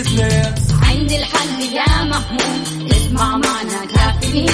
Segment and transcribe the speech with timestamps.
[0.00, 4.48] كل شيء اثنين عندي الحل يا محمود اسمع معنا كافيين.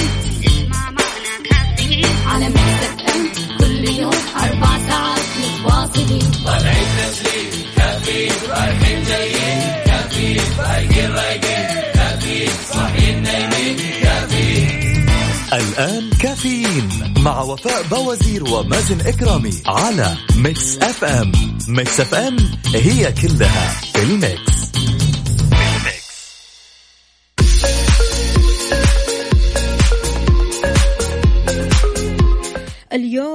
[0.45, 6.31] اسمع معنا كافيين على Mix FM كل يوم أربع ساعات متواصلين.
[6.45, 15.07] طالعين تسليم كافيين رايحين جايين كافيين فايقين رايقين كافيين صاحيين نايمين كافيين
[15.53, 21.31] الآن كافيين مع وفاء باوزير ومازن إكرامي على Mix FM
[21.67, 22.37] Mix FM
[22.75, 24.66] هي كلها في ال mix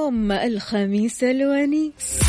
[0.03, 2.19] اليوم الخميس الونيس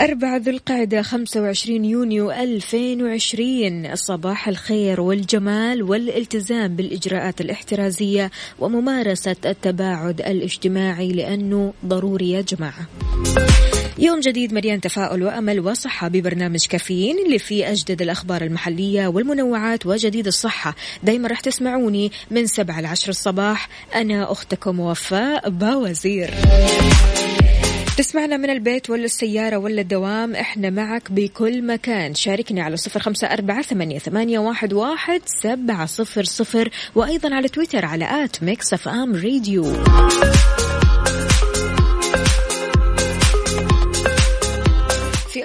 [0.00, 11.12] أربعة ذو القعدة 25 يونيو 2020 صباح الخير والجمال والالتزام بالإجراءات الاحترازية وممارسة التباعد الاجتماعي
[11.12, 12.86] لأنه ضروري يا جماعة.
[13.98, 20.26] يوم جديد مليان تفاؤل وأمل وصحة ببرنامج كافيين اللي فيه أجدد الأخبار المحلية والمنوعات وجديد
[20.26, 20.74] الصحة.
[21.02, 23.68] دايما راح تسمعوني من سبعة لعشر الصباح.
[23.94, 26.30] أنا أختكم وفاء باوزير.
[27.98, 32.14] تسمعنا من البيت ولا السيارة ولا الدوام إحنا معك بكل مكان.
[32.14, 36.70] شاركني على صفر خمسة أربعة ثمانية, ثمانية واحد, واحد سبعة صفر صفر.
[36.94, 39.64] وأيضا على تويتر على at Mix FM Radio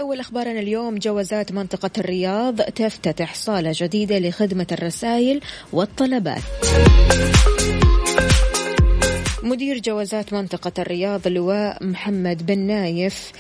[0.08, 0.98] أول أخبارنا اليوم.
[0.98, 5.42] جوازات منطقة الرياض تفتتح صالة جديدة لخدمة الرسائل
[5.74, 6.42] والطلبات.
[9.44, 13.32] مدير جوازات منطقة الرياض اللواء محمد بن نايف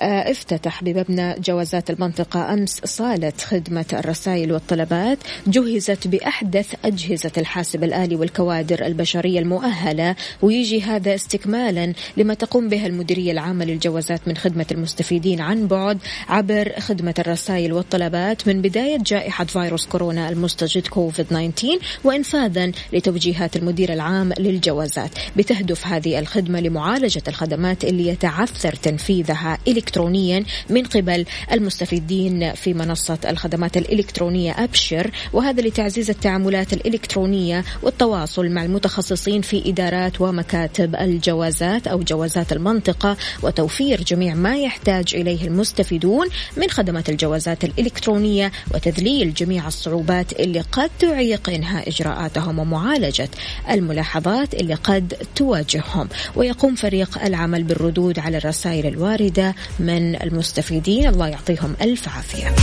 [0.00, 8.86] افتتح بمبنى جوازات المنطقة أمس صالة خدمة الرسائل والطلبات جهزت بأحدث أجهزة الحاسب الآلي والكوادر
[8.86, 15.66] البشرية المؤهلة ويجي هذا استكمالا لما تقوم به المديرية العامة للجوازات من خدمة المستفيدين عن
[15.66, 23.56] بعد عبر خدمة الرسائل والطلبات من بداية جائحة فيروس كورونا المستجد كوفيد 19 وإنفاذا لتوجيهات
[23.56, 25.10] المدير العام للجوازات.
[25.36, 33.76] بتهدف هذه الخدمة لمعالجة الخدمات اللي يتعثر تنفيذها إلكترونيا من قبل المستفيدين في منصة الخدمات
[33.76, 42.52] الإلكترونية أبشر وهذا لتعزيز التعاملات الإلكترونية والتواصل مع المتخصصين في إدارات ومكاتب الجوازات أو جوازات
[42.52, 50.60] المنطقة وتوفير جميع ما يحتاج إليه المستفيدون من خدمات الجوازات الإلكترونية وتذليل جميع الصعوبات اللي
[50.60, 53.28] قد تعيق إنهاء إجراءاتهم ومعالجة
[53.70, 56.08] الملاحظات اللي قد تواجههم.
[56.36, 61.06] ويقوم فريق العمل بالردود على الرسائل الواردة من المستفيدين.
[61.08, 62.54] الله يعطيهم ألف عافية.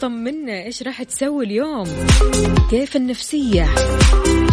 [0.00, 2.06] طمنا إيش راح تسوي اليوم؟
[2.70, 3.68] كيف النفسية؟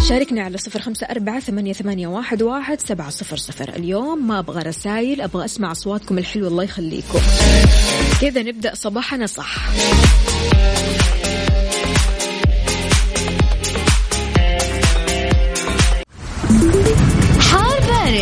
[0.08, 3.68] شاركنا على صفر خمسة أربعة ثمانية, ثمانية واحد, واحد سبعة صفر صفر.
[3.68, 6.48] اليوم ما أبغى رسايل أبغى أسمع أصواتكم الحلوة.
[6.48, 7.18] الله يخليكم.
[8.20, 9.68] كذا نبدأ صباحنا صح.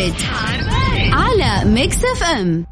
[0.09, 1.13] بارد.
[1.13, 2.65] على Mix FM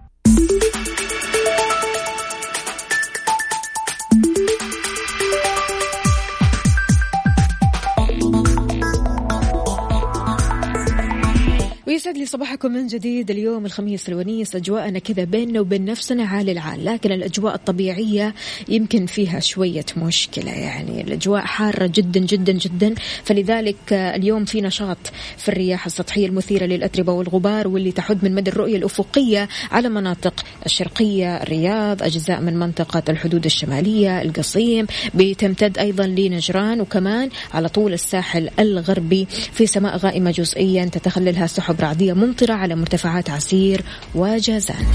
[12.04, 13.32] ويسعد لي صباحكم من جديد.
[13.32, 18.34] اليوم الخميس الونيس أجواءنا كذا بيننا وبين نفسنا عال العال لكن الأجواء الطبيعية
[18.70, 20.52] يمكن فيها شوية مشكلة.
[20.52, 22.96] يعني الأجواء حارة جدا جدا جدا.
[23.24, 24.98] فلذلك اليوم في نشاط
[25.38, 31.44] في الرياح السطحية المثيرة للأتربة والغبار واللي تحد من مدى الرؤية الأفقية على مناطق الشرقية
[31.44, 34.88] الرياض أجزاء من منطقة الحدود الشمالية القصيم.
[35.14, 42.14] بتمتد أيضا لنجران وكمان على طول الساحل الغربي في سماء غائمة جزئيا تتخللها سحب رعدية
[42.14, 43.82] ممطرة على مرتفعات عسير
[44.16, 44.86] وجازان.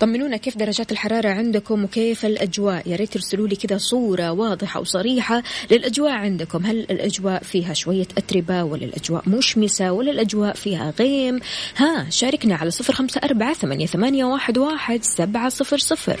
[0.00, 5.42] طمنونا كيف درجات الحرارة عندكم وكيف الأجواء؟ يا ريت ترسلوا لي كذا صورة واضحة وصريحة
[5.70, 6.66] للأجواء عندكم.
[6.66, 11.40] هل الأجواء فيها شوية أتربة ولا الأجواء مشمسة ولا الأجواء فيها غيم؟
[11.76, 16.20] ها شاركنا على صفر خمسة أربعة ثمانية, واحد سبعة صفر صفر.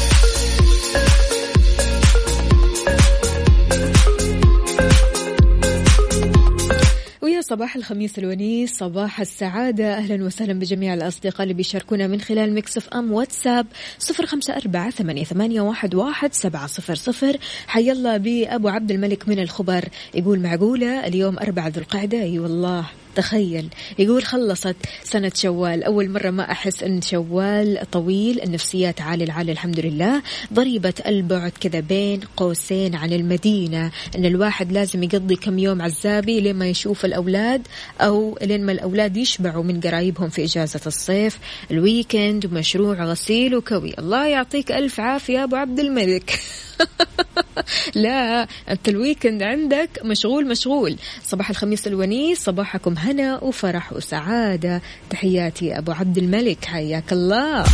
[7.51, 9.97] صباح الخميس الونيس صباح السعادة.
[9.97, 13.67] أهلا وسهلا بجميع الأصدقاء اللي بيشاركونا من خلال Mix FM واتساب
[13.99, 17.37] صفر خمسة أربعة ثمانية, واحد, واحد سبعة صفر صفر.
[17.67, 19.89] حي الله بأبو عبد الملك من الخبر.
[20.13, 22.21] يقول معقولة اليوم أربعة ذو القعدة.
[22.21, 22.85] أي والله
[23.15, 23.69] تخيل.
[23.99, 25.83] يقول خلصت سنة شوال.
[25.83, 30.21] أول مرة ما أحس أن شوال طويل النفسيات عالي العالي الحمد لله.
[30.53, 36.67] ضريبة البعد كذا بين قوسين عن المدينة أن الواحد لازم يقضي كم يوم عزابي لما
[36.67, 37.67] يشوف الأولاد
[38.01, 41.39] أو لين ما الأولاد يشبعوا من قرايبهم في إجازة الصيف.
[41.71, 43.93] ال weekend ومشروع غسيل وكوي.
[43.99, 46.39] الله يعطيك ألف عافية أبو عبد الملك.
[47.95, 50.95] لا أنت ال weekend عندك مشغول مشغول.
[51.23, 54.81] صباح الخميس الونيس صباحكم هنا وفرح وسعادة.
[55.09, 57.65] تحياتي أبو عبد الملك حياك الله.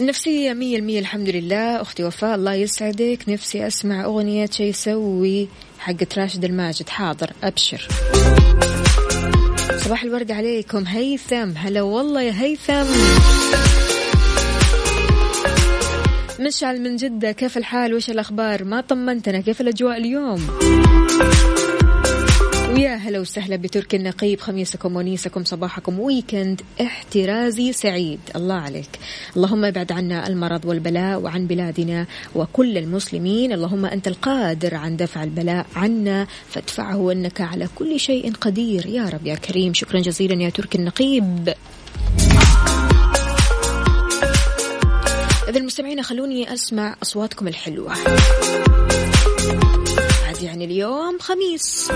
[0.00, 1.82] النفسية مية المية الحمد لله.
[1.82, 3.18] أختي وفاء الله يسعدك.
[3.28, 6.88] نفسي أسمع أغنية شي يسوي حقت راشد الماجد.
[6.88, 7.88] حاضر أبشر.
[9.78, 11.50] صباح الورد عليكم هيثم.
[11.56, 12.86] هلا والله يا هيثم.
[16.42, 20.46] مشعل من جدة كيف الحال؟ وش الأخبار؟ ما طمنتنا كيف الأجواء اليوم؟
[22.72, 26.60] ويا هلا وسهلا بتركي النقيب خميسكم ونيسكم صباحكم ويكند.
[26.80, 28.88] احترازي سعيد الله عليك.
[29.36, 33.52] اللهم ابعد عنا المرض والبلاء وعن بلادنا وكل المسلمين.
[33.52, 38.86] اللهم أنت القادر عن دفع البلاء عنا فادفعه أنك على كل شيء قدير.
[38.86, 39.74] يا رب يا كريم.
[39.74, 41.54] شكرا جزيلا يا تركي النقيب.
[45.48, 47.92] إذا المستمعين خلوني أسمع أصواتكم الحلوة.
[50.26, 51.88] عاد يعني اليوم خميس.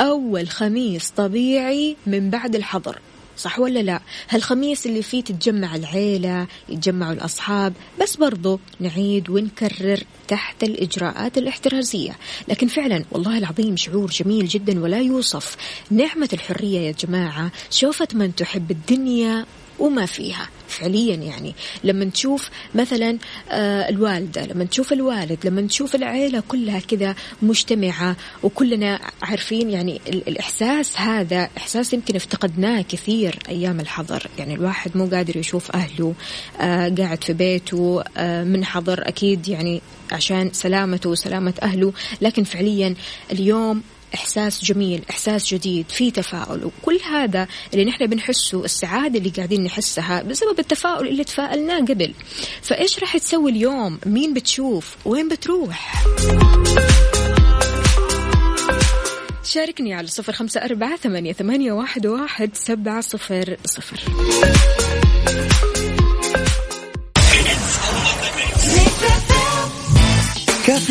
[0.00, 2.98] أول خميس طبيعي من بعد الحظر
[3.36, 10.62] صح ولا لا؟ هالخميس اللي فيه تتجمع العيلة يتجمعوا الأصحاب بس برضو نعيد ونكرر تحت
[10.62, 12.16] الإجراءات الاحترازية.
[12.48, 15.56] لكن فعلا والله العظيم شعور جميل جدا ولا يوصف.
[15.90, 19.46] نعمة الحرية يا جماعة شوفت من تحب الدنيا
[19.78, 20.48] وما فيها.
[20.74, 21.54] فعليا يعني.
[21.84, 23.18] لما تشوف مثلا
[23.50, 31.00] آه، الوالدة لما تشوف الوالد لما تشوف العيلة كلها كذا مجتمعة وكلنا عارفين يعني الإحساس
[31.00, 34.26] هذا إحساس يمكن افتقدناه كثير أيام الحظر.
[34.38, 36.14] يعني الواحد مو قادر يشوف أهله
[36.60, 39.82] آه، قاعد في بيته آه، من حظر أكيد يعني
[40.12, 41.92] عشان سلامته وسلامة أهله.
[42.20, 42.94] لكن فعليا
[43.32, 43.82] اليوم
[44.14, 46.64] إحساس جميل إحساس جديد في تفاؤل.
[46.64, 52.14] وكل هذا اللي نحن بنحسه السعادة اللي قاعدين نحسها بسبب التفاؤل اللي تفائلناه قبل.
[52.62, 56.04] فإيش راح تسوي اليوم؟ مين بتشوف؟ وين بتروح؟
[59.44, 64.00] شاركني على صفر خمسة أربعة ثمانية, واحد, واحد سبعة صفر صفر.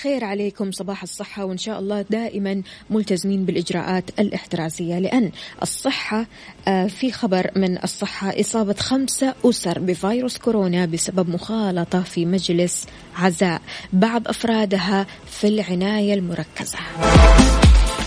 [0.00, 4.98] الخير عليكم صباح الصحة وإن شاء الله دائما ملتزمين بالإجراءات الاحترازية.
[4.98, 5.30] لأن
[5.62, 6.26] الصحة
[6.68, 13.60] آه، في خبر من الصحة إصابة خمسة أسر بفيروس كورونا بسبب مخالطة في مجلس عزاء.
[13.92, 16.78] بعض أفرادها في العناية المركزة.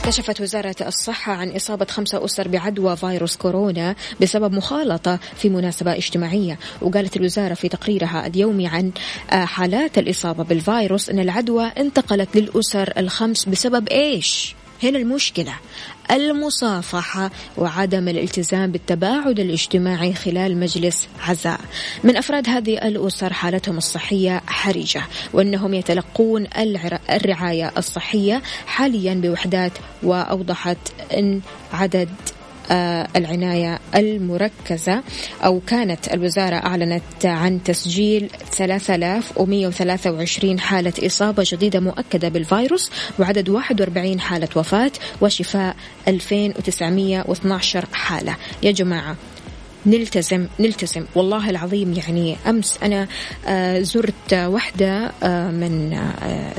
[0.06, 6.60] كشفت وزارة الصحة عن إصابة خمسة أسر بعدوى فيروس كورونا بسبب مخالطة في مناسبة اجتماعية
[6.82, 8.92] وقالت الوزارة في تقريرها اليومي عن
[9.32, 15.54] آه، حالات الإصابة بالفيروس أن العدوى انتقلت للأسر الخمس بسبب إيش؟ هنا المشكلة
[16.12, 21.60] المصافحة وعدم الالتزام بالتباعد الاجتماعي خلال مجلس عزاء.
[22.04, 25.02] من أفراد هذه الأسر حالتهم الصحية حرجة
[25.34, 26.48] وأنهم يتلقون
[27.10, 29.72] الرعاية الصحية حاليا بوحدات
[30.04, 30.78] وأوضحت
[31.14, 31.42] أن
[31.74, 32.10] عدد
[33.16, 35.04] العناية المركزة
[35.46, 44.50] أو كانت الوزارة أعلنت عن تسجيل 3123 حالة إصابة جديدة مؤكدة بالفيروس وعدد 41 حالة
[44.56, 44.92] وفاة
[45.22, 45.76] وشفاء
[46.08, 48.36] 2912 حالة.
[48.64, 49.16] يا جماعة
[49.86, 51.06] نلتزم نلتزم.
[51.16, 53.08] والله العظيم يعني أمس أنا
[53.48, 56.54] آه، زرت واحدة آه، من آه،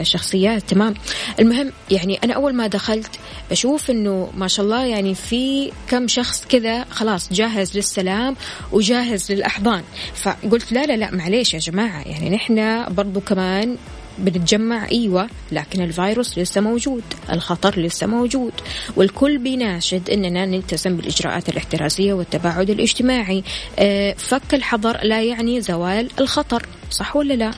[0.00, 0.94] الشخصيات تمام.
[1.40, 3.10] المهم يعني أنا أول ما دخلت
[3.52, 8.36] أشوف إنه ما شاء الله يعني في كم شخص كذا خلاص جاهز للسلام
[8.72, 9.82] وجاهز للأحضان.
[10.14, 13.76] فقلت لا لا لا معليش يا جماعة يعني نحن برضو كمان
[14.18, 17.02] بنتجمع إيوه لكن الفيروس لسه موجود
[17.32, 18.52] الخطر لسه موجود
[18.96, 23.44] والكل بيناشد إننا نلتزم بالإجراءات الاحترازية والتباعد الاجتماعي.
[23.78, 27.50] آه، فك الحظر لا يعني زوال الخطر صح ولا لا؟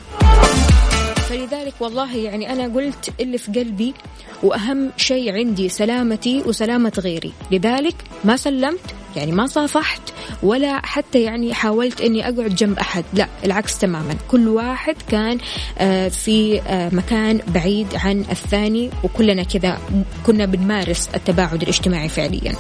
[1.29, 3.95] فلذلك والله يعني أنا قلت اللي في قلبي
[4.43, 7.33] وأهم شيء عندي سلامتي وسلامة غيري.
[7.53, 7.95] لذلك
[8.25, 10.03] ما سلمت يعني ما صافحت
[10.43, 13.05] ولا حتى يعني حاولت إني أقعد جنب أحد.
[13.13, 14.15] لا العكس تماما.
[14.29, 15.39] كل واحد كان
[15.79, 19.79] آه، في آه، مكان بعيد عن الثاني وكلنا كذا
[20.27, 22.53] كنا بنمارس التباعد الاجتماعي فعليا.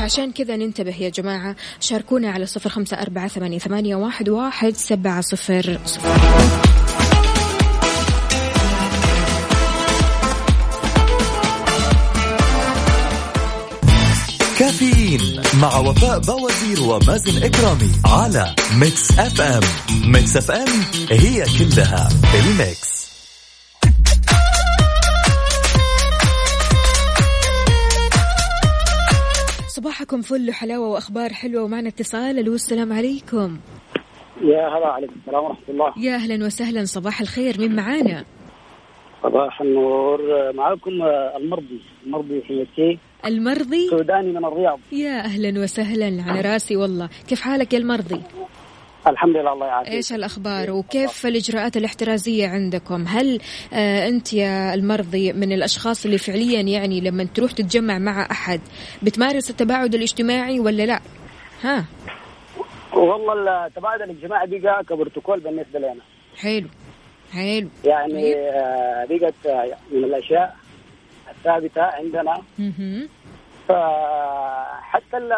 [0.00, 3.58] عشان كذا ننتبه يا جماعة شاركونا على صفر خمسة أربعة ثمانية,
[4.28, 6.79] واحد سبعة صفر صفر.
[14.70, 19.62] كافيين مع وفاء بوازير ومازن إكرامي على Mix FM
[20.12, 20.68] Mix FM
[21.10, 23.10] هي كلها ال mix.
[29.68, 32.38] صباحكم فل وحلاوة وأخبار حلوة ومعنا اتصال.
[32.38, 33.58] ألو السلام عليكم.
[34.42, 35.14] يا هلا عليكم.
[35.20, 35.92] السلام ورحمة الله.
[35.96, 36.84] يا أهلا وسهلا.
[36.84, 37.60] صباح الخير.
[37.60, 38.24] مين معانا؟
[39.22, 40.18] صباح النور.
[40.52, 40.90] معكم
[41.36, 41.80] المرضي.
[42.06, 44.78] المرضي حياتي المرضي؟ سوداني من الرياض.
[44.92, 47.08] يا أهلا وسهلا على رأسي والله.
[47.28, 48.22] كيف حالك يا المرضي؟
[49.06, 49.92] الحمد لله الله يعافيك.
[49.92, 53.40] إيش الأخبار؟ وكيف الإجراءات الاحترازية عندكم؟ هل
[53.72, 58.60] آه أنت يا المرضي من الأشخاص اللي فعليا يعني لما تروح تتجمع مع أحد
[59.02, 61.00] بتمارس التباعد الاجتماعي ولا لا؟
[61.62, 61.84] ها؟
[62.94, 66.02] والله التباعد الاجتماعي بقى كبروتوكول بالنسبة لنا.
[66.36, 66.68] حلو.
[67.32, 67.68] حلو.
[67.84, 68.36] يعني طيب.
[68.36, 70.56] آه بقت آه، من الأشياء
[71.40, 72.42] الثابته عندنا.
[73.68, 75.32] فحتى ال-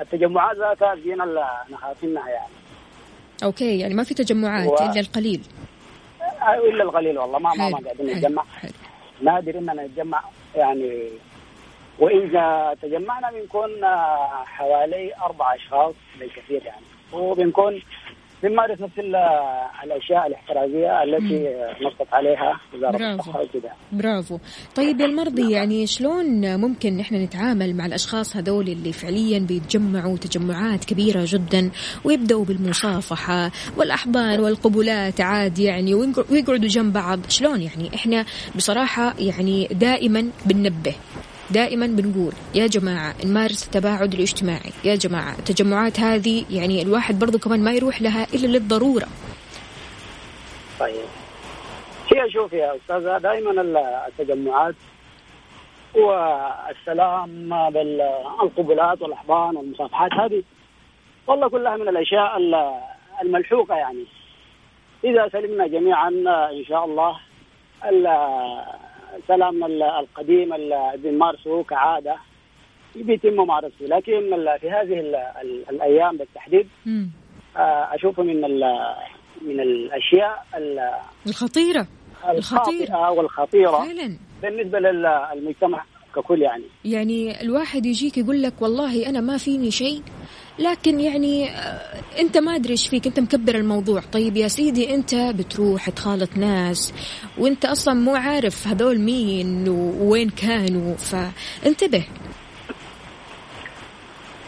[0.00, 1.24] التجمعات ذاتها فينا
[1.70, 2.52] نخافينها يعني.
[3.44, 5.40] أوكي يعني ما في تجمعات و- إلا القليل.
[6.42, 8.44] آه، إلا القليل والله ما ما, ما قاعدين نتجمع.
[9.22, 10.20] نادر إننا نتجمع
[10.54, 11.08] يعني.
[11.98, 16.84] وإذا تجمعنا بنكون آه، حوالي أربع أشخاص بالكثير يعني.
[17.12, 17.82] وبنكون
[18.42, 19.16] بنمارس نفس ال-
[19.84, 21.54] الأشياء الاحترازية التي
[21.86, 23.14] نصت عليها وزارة.
[23.14, 24.38] الصحة وكذا برافو.
[24.76, 30.84] طيب يا المرضي يعني شلون ممكن نحن نتعامل مع الأشخاص هذول اللي فعليا بيتجمعوا تجمعات
[30.84, 31.70] كبيرة جدا
[32.04, 38.24] ويبدأوا بالمصافحة والأحضان والقبلات عادي يعني ويقعدوا جنب بعض؟ شلون يعني إحنا
[38.56, 40.94] بصراحة يعني دائما بننبه؟
[41.50, 44.72] دائما بنقول يا جماعة نمارس التباعد الاجتماعي.
[44.84, 49.06] يا جماعة التجمعات هذه يعني الواحد برضو كمان ما يروح لها إلا للضرورة.
[50.80, 51.04] طيب.
[52.12, 53.50] هي شوف يا أستاذة دائما
[54.08, 54.74] التجمعات
[55.94, 60.42] والسلام بالقبلات والأحضان والمصافحات هذه
[61.26, 62.80] والله كلها من الأشياء ال-
[63.22, 64.04] الملحوقة يعني.
[65.04, 66.08] إذا سلمنا جميعا
[66.52, 67.16] إن شاء الله
[69.16, 72.16] ال- سلامنا ال- القديم اللي بنمارسه كعادة
[72.96, 73.84] بيتم ممارسته.
[73.86, 74.20] لكن
[74.60, 76.68] في هذه ال- ال- الأيام بالتحديد.
[77.56, 78.94] آه، اشوفه من ال-
[79.42, 80.90] من الأشياء ال-
[81.26, 81.86] الخطيرة.
[82.28, 82.84] الخطيرة.
[82.84, 84.18] الخاطئة والخطيرة فعلا.
[84.42, 85.84] بالنسبة للمجتمع
[86.16, 86.64] ككل يعني.
[86.84, 90.02] يعني الواحد يجيك يقول لك والله أنا ما فيني شيء
[90.58, 95.14] لكن يعني آه، أنت ما أدري إيش فيك أنت مكبر الموضوع طيب يا سيدي أنت
[95.14, 96.94] بتروح تخالط ناس
[97.38, 102.04] وأنت أصلا مو عارف هذول مين ووين كانوا فانتبه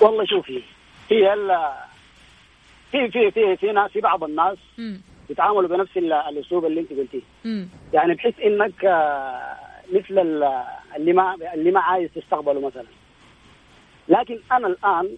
[0.01, 0.63] والله شوفي
[1.11, 1.35] هي
[2.93, 5.01] في في في في ناس في بعض الناس مم.
[5.29, 7.21] بيتعاملوا بنفس ال- الأسلوب اللي أنت قلتيه.
[7.93, 9.57] يعني بحيث إنك آه،
[9.93, 10.63] مثل ال-
[10.97, 12.85] اللي ما اللي ما عايز تستقبله مثلا
[14.09, 15.17] لكن أنا الآن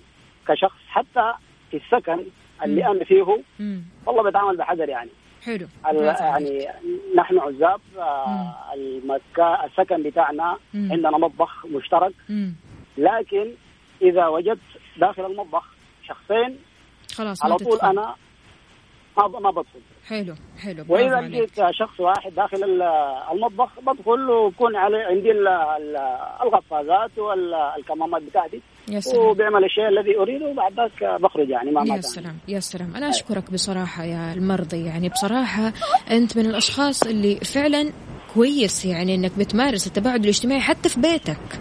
[0.49, 1.33] كشخص حتى
[1.71, 2.25] في السكن
[2.65, 3.83] اللي أنا فيه مم.
[4.07, 5.11] والله بتعامل بحذر يعني
[5.45, 5.67] حلو.
[6.21, 6.67] يعني
[7.17, 10.89] نحن عزاب آه، المكا السكن بتاعنا مم.
[10.93, 12.55] عندنا مطبخ مشترك مم.
[12.99, 13.51] لكن
[14.03, 14.59] إذا وجدت
[14.97, 15.65] داخل المطبخ
[16.09, 16.59] شخصين
[17.15, 17.87] خلاص على طول تدخل.
[17.89, 18.15] أنا
[19.19, 21.21] ما بدخل حلو حلو وإذا.
[21.21, 22.83] لقيت شخص واحد داخل ال-
[23.33, 25.97] المطبخ بدخل ويكون علي عندي ال- ال-
[26.43, 29.27] القفازات والكمامات بتاعتي يا سلام.
[29.27, 32.01] وبيعمل الشيء الذي أريده وبعد ذاك بخرج يعني ما يا.
[32.01, 32.97] سلام يا سلام.
[32.97, 34.85] أنا أشكرك بصراحة يا المرضي.
[34.87, 35.73] يعني بصراحة
[36.11, 37.93] أنت من الأشخاص اللي فعلا
[38.35, 41.61] كويس يعني أنك بتمارس التباعد الاجتماعي حتى في بيتك.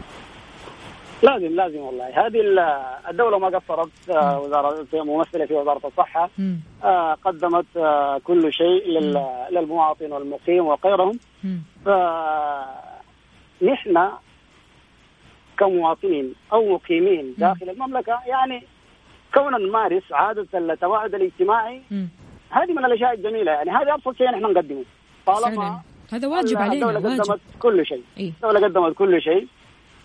[1.24, 2.06] لازم لازم والله.
[2.08, 2.60] هذه ال-
[3.10, 6.30] الدولة ما قصرت آه، وزاره ممثلة في وزارة الصحة.
[6.38, 6.60] مم.
[6.84, 11.20] آه، قدمت آه، كل شيء لل- للمواطن والمقيم وغيرهم.
[13.62, 14.10] فنحن
[15.60, 18.20] كمواطنين أو مقيمين داخل المملكة.
[18.28, 18.64] يعني
[19.34, 21.82] كوننا نمارس عادة التواعد الاجتماعي.
[22.50, 23.52] هذه من الأشياء الجميلة.
[23.52, 24.84] يعني هذا أبسط شيء نحن نقدمه.
[25.26, 25.82] طالما
[26.14, 27.22] هذا واجب علينا الدولة واجب.
[27.22, 28.04] قدمت كل شيء.
[28.18, 28.30] إيه.
[28.30, 29.48] الدولة قدمت كل شيء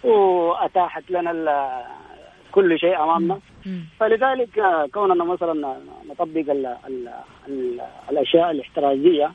[0.05, 1.85] وأتاحت لنا
[2.53, 3.39] كل شيء أمامنا.
[3.67, 3.85] مم.
[4.01, 5.77] فلذلك آه، كوننا مثلا
[6.11, 7.09] نطبق ال ال
[7.49, 7.81] ال
[8.11, 9.33] الأشياء الاحترازية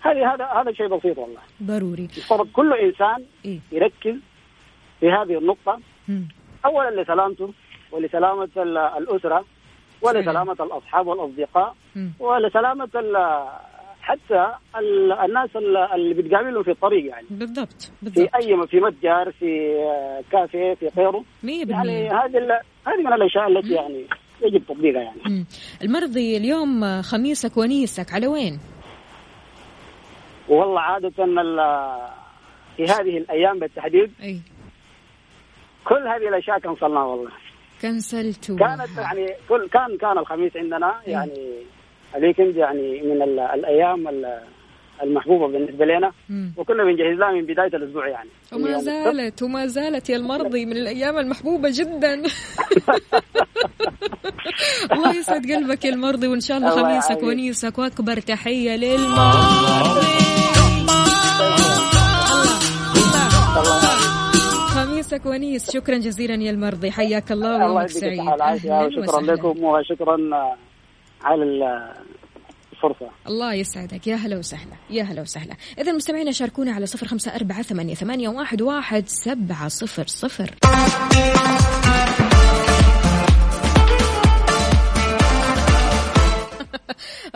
[0.00, 1.40] هذه هذا هذا شيء بسيط والله.
[1.62, 2.04] ضروري.
[2.04, 4.14] يفترض كل إنسان إيه؟ يركز
[5.02, 5.78] في هذه النقطة.
[6.08, 6.28] مم.
[6.64, 7.52] اولا لسلامته
[7.92, 9.44] ولسلامة ال- الأسرة
[10.02, 12.12] ولسلامة الأصحاب والأصدقاء مم.
[12.20, 13.48] ولسلامة ال-
[14.02, 14.46] حتى
[14.78, 17.26] ال- الناس ال- اللي بتقابلهم في الطريق يعني.
[17.30, 18.34] بالضبط في بالضبط.
[18.34, 21.24] أي في متجر في آه، كافيه في غيره.
[21.70, 24.04] يعني هذه هذه من الأشياء التي يعني
[24.42, 25.20] يجب تطبيقها يعني.
[25.26, 25.44] مم.
[25.82, 28.60] المرضي اليوم خميسك ونيسك على وين؟
[30.48, 31.10] والله عادة
[32.76, 34.40] في هذه الأيام بالتحديد أي.
[35.84, 37.30] كل هذه الأشياء كنسلناها والله.
[37.82, 41.52] كنسلتوا كانت يعني كل كان كان الخميس عندنا يعني
[42.16, 44.40] الويكند يعني من ال- الأيام ال-
[45.02, 46.12] المحبوبة بالنسبة لنا.
[46.56, 48.28] وكنا بنجهز لها من بداية الأسبوع يعني.
[48.52, 48.84] وما السبت.
[48.84, 52.14] زالت وما زالت يا المرضي من الأيام المحبوبة جدا.
[54.92, 57.22] الله يسعد قلبك يا المرضي وإن شاء الله الله خميسك.
[57.22, 60.22] ونيسك وأكبر تحية للمرضي.
[63.54, 64.01] خميسك
[65.26, 66.90] ونيس شكرا جزيلا يا المرضي.
[66.90, 68.20] حياك الله الله ويومك سعيد.
[68.20, 69.32] وشكرا وسهلاً.
[69.32, 70.16] لكم وشكرا
[71.22, 71.92] على ال-
[72.72, 73.10] الفرصة.
[73.28, 74.06] الله يسعدك.
[74.06, 74.76] يا هلا وسهلا.
[74.90, 75.54] يا هلا وسهلا.
[75.78, 80.54] إذا مستمعينا شاركونا على صفر خمسة أربعة ثمانية, ثمانية واحد, واحد سبعة صفر صفر.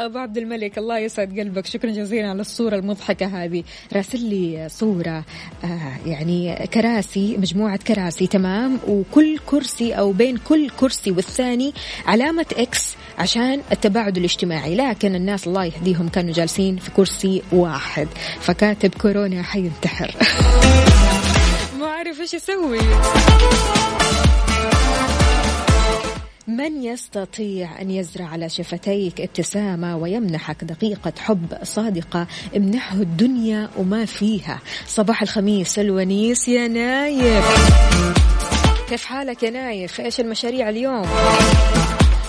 [0.07, 1.67] أبو عبد الملك الله يسعد قلبك.
[1.67, 3.65] شكرا جزيلا على الصورة المضحكة هذه.
[3.93, 5.25] راسل لي صورة
[5.65, 11.73] آه يعني كراسي مجموعة كراسي تمام؟ وكل كرسي أو بين كل كرسي والثاني
[12.07, 14.75] علامة إكس عشان التباعد الاجتماعي.
[14.75, 18.09] لكن الناس الله يهديهم كانوا جالسين في كرسي واحد.
[18.40, 20.14] فكاتب كورونا حينتحر.
[21.79, 22.79] ما أعرف إيش أسوي.
[26.48, 34.61] من يستطيع أن يزرع على شفتيك ابتسامة ويمنحك دقيقة حب صادقة؟ امنحه الدنيا وما فيها.
[34.87, 37.44] صباح الخميس الونيس يا نايف.
[38.88, 41.06] كيف حالك يا نايف؟ إيش المشاريع اليوم؟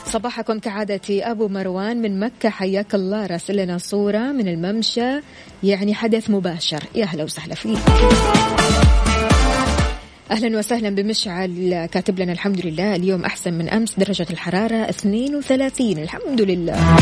[0.06, 2.50] صباحكم كعادتي أبو مروان من مكة.
[2.50, 3.26] حياك الله.
[3.26, 5.20] راسل لنا صورة من الممشى.
[5.64, 6.84] يعني حدث مباشر.
[6.96, 7.80] يا أهلا وسهلا فيك.
[10.32, 11.86] أهلا وسهلا بمشعل.
[11.86, 16.98] كاتب لنا الحمد لله اليوم أحسن من أمس درجة الحرارة 32 الحمد لله.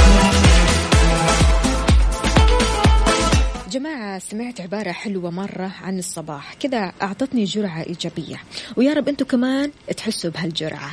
[3.72, 6.54] جماعة سمعت عبارة حلوة مرة عن الصباح.
[6.54, 8.42] كذا أعطتني جرعة إيجابية.
[8.78, 10.92] ويا رب أنتم كمان تحسوا بهالجرعة.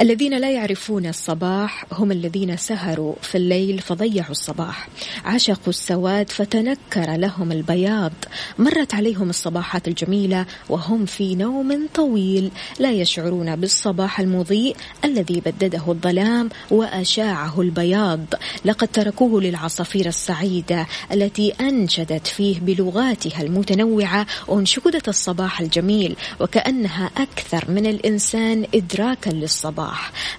[0.00, 4.88] الذين لا يعرفون الصباح هم الذين سهروا في الليل فضيعوا الصباح.
[5.24, 8.12] عشقوا السواد فتنكر لهم البياض.
[8.58, 12.50] مرت عليهم الصباحات الجميلة وهم في نوم طويل.
[12.78, 18.20] لا يشعرون بالصباح المضيء الذي بدده الظلام وأشاعه البياض.
[18.64, 27.86] لقد تركوه للعصافير السعيدة التي أنشدت فيه بلغاتها المتنوعة أنشودة الصباح الجميل وكأنها أكثر من
[27.86, 29.89] الإنسان إدراكا للصباح.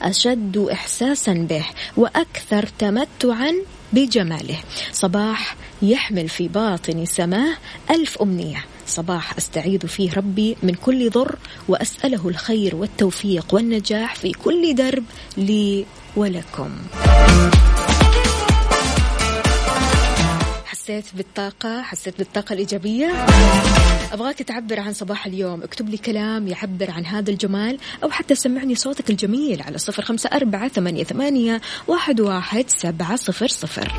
[0.02, 1.66] أشد إحساسا به
[1.98, 3.54] وأكثر تمتعا
[3.94, 4.60] بجماله.
[4.92, 7.58] صباح يحمل في باطن سماه
[7.92, 8.66] ألف أمنية.
[8.88, 11.36] صباح أستعيذ فيه ربي من كل ضر
[11.68, 15.04] وأسأله الخير والتوفيق والنجاح في كل درب
[15.38, 15.86] لي
[16.16, 16.70] ولكم.
[20.82, 23.26] حسيت بالطاقة حسيت بالطاقة الإيجابية؟
[24.13, 28.76] أبغاك تعبر عن صباح اليوم اكتب لي كلام يعبر عن هذا الجمال أو حتى سمعني
[28.76, 33.91] صوتك الجميل على صفر خمسة أربعة ثمانية, ثمانية واحد, واحد سبعة صفر صفر.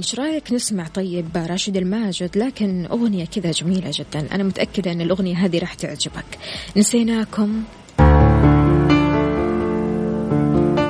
[0.00, 4.34] مروان إيش رأيك نسمع؟ طيب راشد الماجد لكن أغنية كذا جميلة جدا.
[4.34, 6.38] أنا متأكدة أن الأغنية هذه راح تعجبك.
[6.76, 7.62] نسيناكم.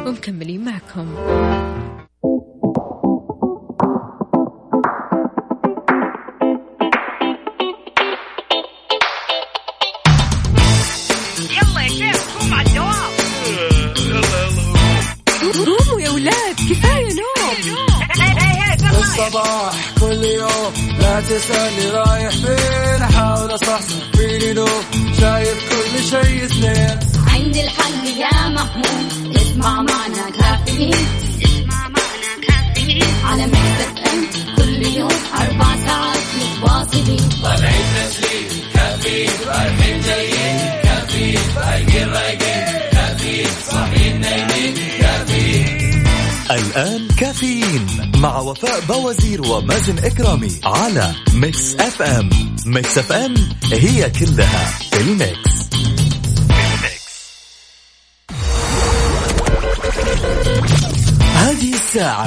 [0.07, 1.15] ومكملين معكم.
[26.45, 29.37] اثنين عندي الحل يا محمود.
[29.37, 30.95] اسمع معنا كافيين.
[31.45, 33.15] اسمع معنا كافيين.
[33.25, 34.27] على Mix FM
[34.57, 37.29] كل يوم أربع ساعات متواصلين.
[37.43, 46.05] طالعين تسليم كافيين رايحين جايين كافيين رايقين رايقين كافيين صاحيين نايمين كافيين
[46.51, 52.31] الآن كافيين مع وفاء بوازير ومازن إكرامي على Mix FM
[52.67, 53.35] Mix FM
[53.73, 55.50] هي كلها ال mix.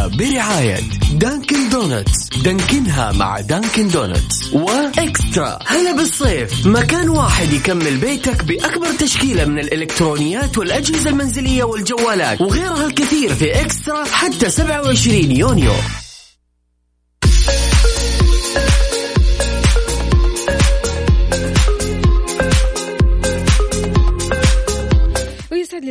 [0.07, 0.79] برعاية
[1.13, 5.59] Dunkin' Donuts دانكنها مع Dunkin' Donuts و eXtra.
[5.67, 6.67] هلا بالصيف.
[6.67, 14.03] مكان واحد يكمل بيتك بأكبر تشكيلة من الإلكترونيات والأجهزة المنزلية والجوالات وغيرها الكثير في eXtra
[14.05, 15.73] حتى 27 يونيو.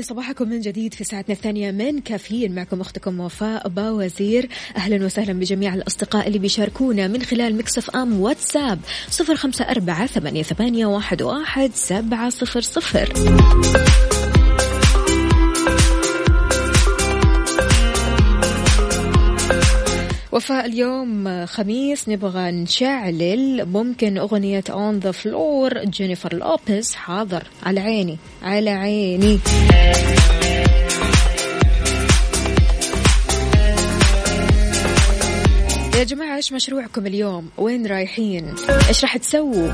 [0.02, 2.54] لي صباحكم من جديد في ساعتنا الثانية من كافيين.
[2.54, 4.48] معكم أختكم وفاء باوزير.
[4.76, 8.78] أهلا وسهلا بجميع الأصدقاء اللي بيشاركونا من خلال Mix FM واتساب.
[9.10, 10.86] صفر خمسة أربعة ثمانية,
[11.22, 13.12] واحد سبعة صفر صفر.
[20.32, 28.18] وفاء اليوم خميس نبغى نشعلل ممكن أغنية On the Floor جينيفر لوبيز حاضر على عيني
[28.42, 29.38] على عيني.
[35.96, 38.54] يا جماعة إيش مشروعكم اليوم؟ وين رايحين؟
[38.88, 39.72] إيش راح تسووا؟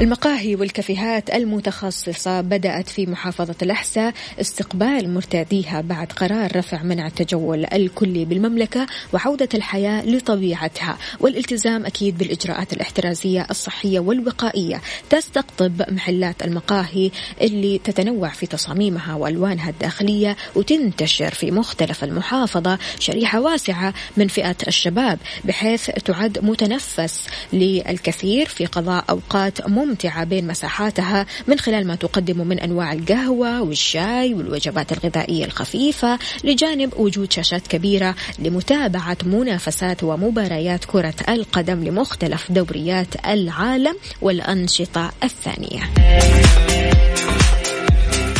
[0.00, 8.24] المقاهي والكافيهات المتخصصة بدأت في محافظة الأحساء استقبال مرتاديها بعد قرار رفع منع التجول الكلي
[8.24, 10.98] بالمملكة وعودة الحياة لطبيعتها.
[11.20, 14.80] والالتزام أكيد بالإجراءات الاحترازية الصحية والوقائية
[15.10, 22.78] تستقطب محلات المقاهي اللي تتنوع في تصاميمها وألوانها الداخلية وتنتشر في مختلف المحافظة.
[22.98, 31.26] شريحة واسعة من فئة الشباب بحيث تعد متنفس للكثير في قضاء أوقات ممتعة بين مساحاتها
[31.46, 38.14] من خلال ما تقدم من أنواع القهوة والشاي والوجبات الغذائية الخفيفة لجانب وجود شاشات كبيرة
[38.38, 45.82] لمتابعة منافسات ومباريات كرة القدم لمختلف دوريات العالم والأنشطة الثانية.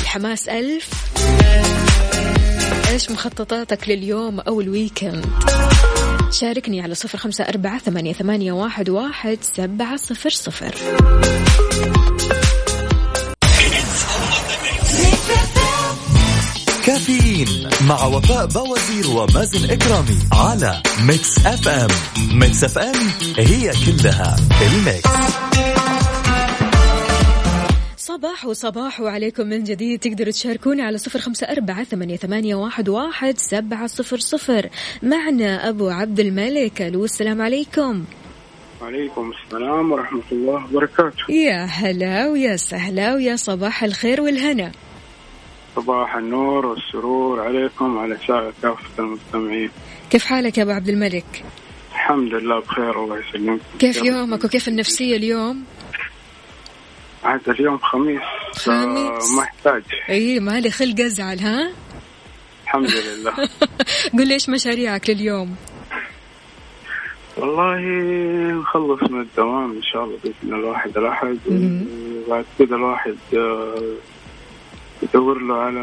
[0.02, 0.90] الحماس ألف.
[2.90, 5.26] إيش مخططاتك لليوم أو ال weekend؟
[6.40, 10.74] شاركني على صفر خمسة أربعة ثمانية, واحد, واحد سبعة صفر صفر.
[16.86, 21.90] كافيين مع وفاء بوازير ومازن إكرامي على Mix FM
[22.32, 25.10] Mix FM هي كلها ال mix.
[28.06, 30.00] صباح وصباح وعليكم من جديد.
[30.00, 34.68] تقدروا تشاركونا على صفر خمسة أربعة ثمانية, ثمانية واحد, واحد سبعة صفر صفر.
[35.02, 36.82] معنا أبو عبد الملك.
[36.82, 38.04] ألو السلام عليكم.
[38.82, 41.32] وعليكم السلام ورحمة الله وبركاته.
[41.32, 44.72] يا هلا ويا سهلا ويا صباح الخير والهنا.
[45.76, 49.70] صباح النور والسرور عليكم وعلى سائر كافة المستمعين.
[50.10, 51.44] كيف حالك يا أبو عبد الملك؟
[51.92, 53.60] الحمد لله بخير الله يسلمك.
[53.78, 55.64] كيف يومك وكيف النفسية اليوم؟
[57.26, 58.20] عاد اليوم خميس
[58.52, 59.30] خميس.
[59.36, 61.70] ما يحتاج اي مالي خلق أزعل ها؟
[62.64, 63.32] الحمد لله.
[64.18, 65.56] قل لي إيش مشاريعك لليوم؟
[67.36, 67.80] والله
[68.60, 71.38] نخلص من الدوام إن شاء الله بإذن الواحد الاحد.
[72.26, 73.94] وبعد كذا الواحد آه،
[75.02, 75.80] يدور له على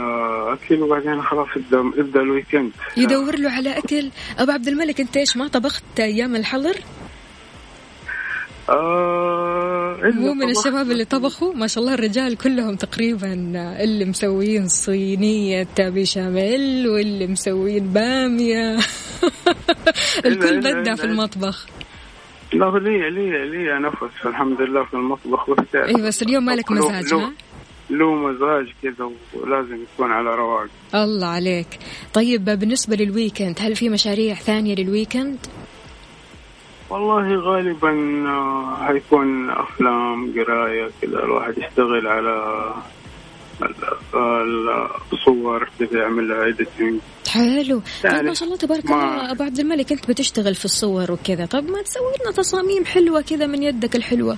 [0.53, 2.71] أكل وبعدين خلاص يبدا يبدأ الويكند.
[2.97, 4.09] يدور له على أكل.
[4.39, 6.75] أبو عبد الملك أنت إيش ما طبخت أيام الحظر؟
[8.69, 10.49] آه مو من.
[10.49, 13.33] الشباب اللي طبخوا؟ ما شاء الله الرجال كلهم تقريبا
[13.83, 18.77] اللي مسوين صينية بشاميل واللي مسوين بامية.
[20.25, 21.65] الكل بدع في المطبخ.
[22.53, 25.49] لا هو لي لي لي نفس الحمد لله في المطبخ.
[25.49, 27.33] بس اي بس اليوم مالك مزاج ها؟
[27.89, 30.67] له مزاج كذا ولازم يكون على رواق.
[30.95, 31.67] الله عليك.
[32.13, 35.37] طيب بالنسبة لل weekend هل في مشاريع ثانية لل weekend
[36.93, 37.91] والله غالبا
[38.85, 42.33] حيكون أفلام قراية كذا الواحد يشتغل على
[43.63, 47.81] ال- الصور كذا يعمل لها editing حلو.
[48.03, 51.45] طيب يعني ما شاء الله تبارك الله أبو عبد الملك أنت بتشتغل في الصور وكذا.
[51.45, 54.37] طب ما تسوي لنا تصاميم حلوة كذا من يدك الحلوة.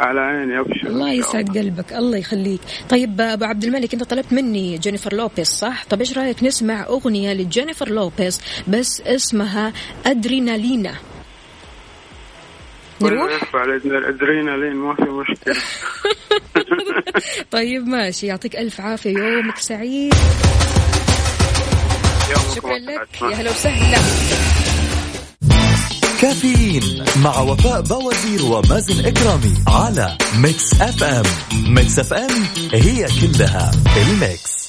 [0.00, 2.60] على عيني أبشر الله يسعد قلبك الله يخليك.
[2.88, 7.32] طيب أبو عبد الملك أنت طلبت مني جينيفر لوبيز صح؟ طب إيش رأيك نسمع أغنية
[7.32, 9.72] لجينيفر لوبيز بس اسمها
[10.06, 10.94] Adrenalina؟
[13.00, 15.56] نروح؟ يرفع الأدرينالين ما في مشكلة.
[17.50, 18.26] طيب ماشي.
[18.26, 19.18] يعطيك ألف عافية.
[19.18, 20.14] يومك سعيد.
[22.54, 23.22] شكرا لك.
[23.22, 23.98] يا هلا وسهلا.
[26.24, 31.22] كافيين مع وفاء بوازير ومازن إكرامي على Mix FM.
[31.52, 34.68] Mix FM هي كلها ال mix.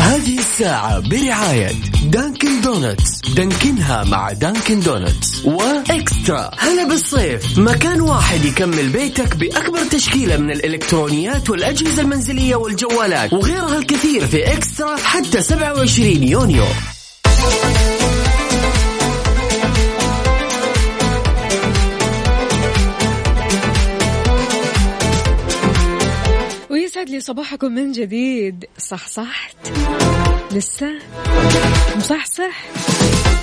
[0.00, 1.72] هذه الساعة برعاية
[2.04, 3.20] Dunkin' Donuts.
[3.36, 5.44] دانكنها مع Dunkin' Donuts.
[5.44, 6.50] و eXtra.
[6.58, 7.58] هلا بالصيف.
[7.58, 13.32] مكان واحد يكمل بيتك بأكبر تشكيلة من الإلكترونيات والأجهزة المنزلية والجوالات.
[13.32, 16.64] وغيرها الكثير في eXtra حتى 27 يونيو.
[26.70, 28.64] ويسعد لي صباحكم من جديد.
[28.78, 29.56] صح صحت
[30.52, 30.88] لسه؟
[32.00, 32.64] صح صح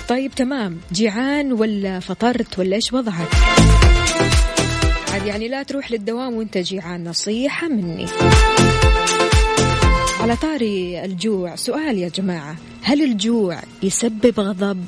[0.09, 0.77] طيب تمام.
[0.91, 3.27] جيعان ولا فطرت ولا إيش وضعك؟
[5.13, 8.05] عاد يعني لا تروح للدوام وأنت جيعان نصيحة مني.
[10.31, 14.85] على طاري الجوع سؤال يا جماعة هل الجوع يسبب غضب؟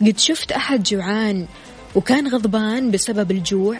[0.00, 1.46] قد شفت أحد جوعان
[1.94, 3.78] وكان غضبان بسبب الجوع؟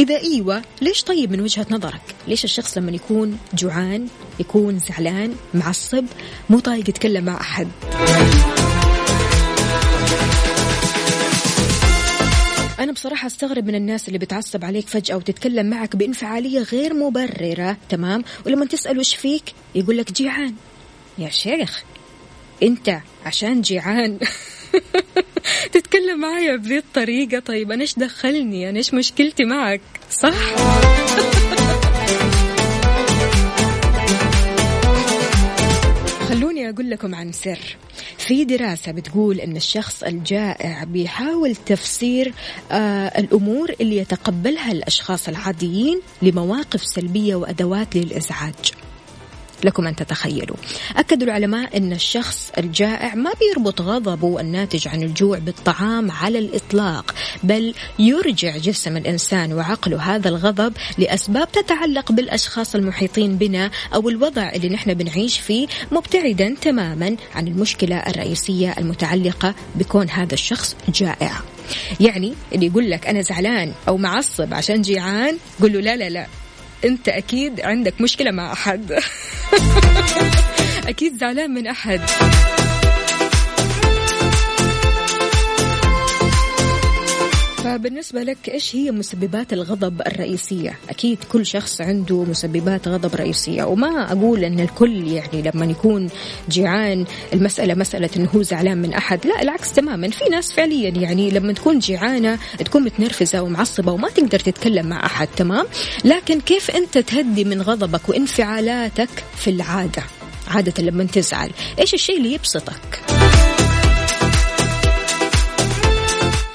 [0.00, 4.06] إذا إيوة ليش طيب من وجهة نظرك؟ ليش الشخص لما يكون جوعان
[4.40, 6.04] يكون زعلان معصب
[6.50, 7.68] مو طايق يتكلم مع أحد؟
[12.80, 17.76] أنا بصراحة أستغرب من الناس اللي بتعصب عليك فجأة وتتكلم معك بانفعالية غير مبررة.
[17.88, 19.42] تمام؟ ولما تسأل وش فيك
[19.74, 20.54] يقول لك جيعان.
[21.18, 21.84] يا شيخ
[22.62, 24.18] أنت عشان جيعان.
[25.72, 30.34] تتكلم معايا بذي الطريقة؟ طيب أنا إيش دخلني؟ أنا إيش مشكلتي معك؟ صح؟
[36.70, 37.76] أقول لكم عن سر.
[38.18, 42.34] في دراسة بتقول أن الشخص الجائع بيحاول تفسير
[42.72, 48.72] آه الأمور اللي يتقبلها الأشخاص العاديين لمواقف سلبية وأدوات للإزعاج.
[49.64, 50.56] لكم أن تتخيلوا.
[50.96, 57.74] أكدوا العلماء أن الشخص الجائع ما بيربط غضبه الناتج عن الجوع بالطعام على الإطلاق بل
[57.98, 64.94] يرجع جسم الإنسان وعقله هذا الغضب لأسباب تتعلق بالأشخاص المحيطين بنا أو الوضع اللي نحن
[64.94, 71.32] بنعيش فيه مبتعدا تماما عن المشكلة الرئيسية المتعلقة بكون هذا الشخص جائع.
[72.00, 76.26] يعني اللي يقول لك أنا زعلان أو معصب عشان جيعان قل له لا لا لا.
[76.84, 78.92] انت أكيد عندك مشكلة مع أحد.
[80.88, 82.00] أكيد زعلان من أحد.
[87.70, 94.12] فبالنسبة لك إيش هي مسببات الغضب الرئيسية؟ أكيد كل شخص عنده مسببات غضب رئيسية وما
[94.12, 96.08] أقول أن الكل يعني لما يكون
[96.48, 101.30] جيعان المسألة مسألة أنه هو زعلان من أحد لا العكس تماما في ناس فعليا يعني
[101.30, 105.66] لما تكون جيعانة تكون متنرفزة ومعصبة وما تقدر تتكلم مع أحد تمام
[106.04, 110.02] لكن كيف أنت تهدي من غضبك وانفعالاتك في العادة
[110.48, 113.00] عادة لما تزعل إيش الشيء اللي يبسطك؟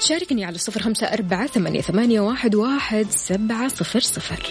[0.08, 2.20] شاركني على صفر خمسة أربعة ثمانية,
[2.54, 4.42] واحد, سبعة صفر صفر.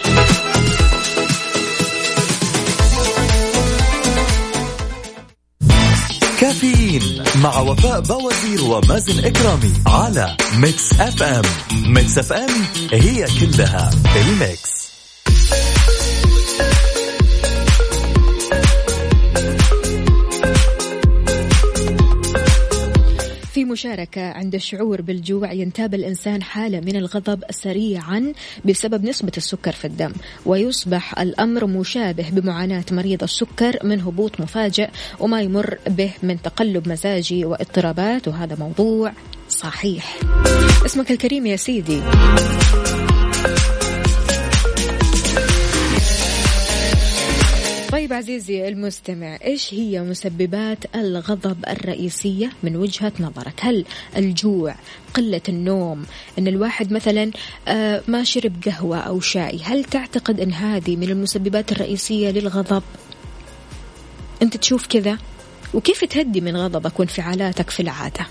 [6.40, 11.42] كافيين مع وفاء بوازير ومازن إكرامي على Mix FM.
[11.86, 12.50] Mix FM
[12.92, 14.76] هي كلها ال mix.
[23.86, 28.32] في مشاركة عند الشعور بالجوع ينتاب الإنسان حالة من الغضب سريعا
[28.64, 30.12] بسبب نسبة السكر في الدم
[30.46, 34.88] ويصبح الأمر مشابه بمعاناة مريض السكر من هبوط مفاجئ
[35.20, 39.12] وما يمر به من تقلب مزاجي واضطرابات وهذا موضوع
[39.48, 40.18] صحيح.
[40.86, 42.00] اسمك الكريم يا سيدي.
[48.06, 53.84] طيب عزيزي المستمع إيش هي مسببات الغضب الرئيسية من وجهة نظرك؟ هل
[54.16, 54.74] الجوع
[55.14, 56.06] قلة النوم
[56.38, 57.30] إن الواحد مثلا
[57.68, 62.82] آه، ما شرب قهوة أو شاي هل تعتقد إن هذه من المسببات الرئيسية للغضب؟
[64.42, 65.18] أنت تشوف كذا؟
[65.74, 68.26] وكيف تهدي من غضبك وانفعالاتك في العادة؟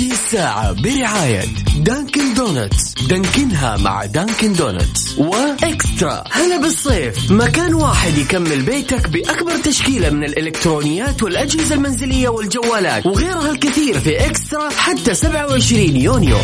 [0.00, 1.44] الساعة برعاية
[1.76, 6.24] Dunkin' Donuts دانكنها مع Dunkin' Donuts و eXtra.
[6.30, 7.30] هلا بالصيف.
[7.30, 13.06] مكان واحد يكمل بيتك بأكبر تشكيلة من الإلكترونيات والأجهزة المنزلية والجوالات.
[13.06, 16.38] وغيرها الكثير في eXtra حتى 27 يونيو.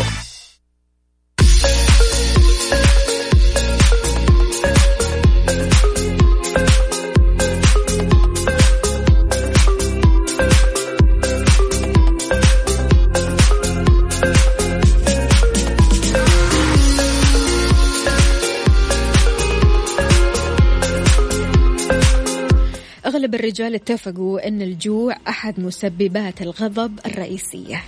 [23.39, 27.83] الرجال اتفقوا أن الجوع أحد مسببات الغضب الرئيسية.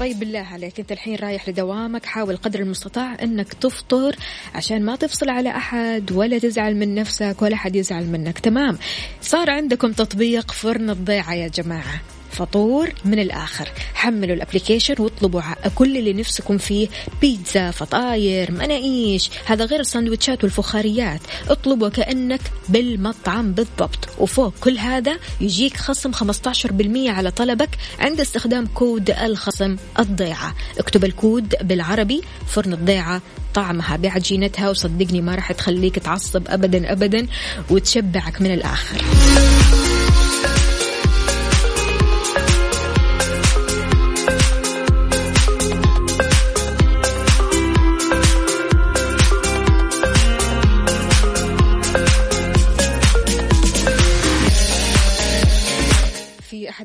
[0.00, 4.16] طيب بالله عليك أنت الحين رايح لدوامك حاول قدر المستطاع إنك تفطر
[4.54, 8.38] عشان ما تفصل على أحد ولا تزعل من نفسك ولا حد يزعل منك.
[8.38, 8.78] تمام
[9.20, 12.00] صار عندكم تطبيق فرن الضيعة يا جماعة.
[12.38, 13.68] فطور من الآخر.
[13.94, 15.42] حملوا ال application واطلبوا
[15.74, 16.88] كل اللي نفسكم فيه.
[17.20, 19.30] بيتزا فطاير مناقيش.
[19.44, 21.20] هذا غير السندوتشات والفخاريات.
[21.48, 24.08] اطلبوا كأنك بالمطعم بالضبط.
[24.18, 27.70] وفوق كل هذا يجيك خصم 15% على طلبك
[28.00, 30.54] عند استخدام كود الخصم الضيعة.
[30.78, 33.22] اكتب الكود بالعربي فرن الضيعة.
[33.54, 34.70] طعمها بعجينتها.
[34.70, 37.26] وصدقني ما راح تخليك تعصب أبدا أبدا
[37.70, 39.04] وتشبعك من الآخر.